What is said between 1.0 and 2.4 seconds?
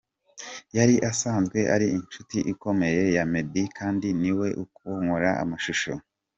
asanzwe ari inshuti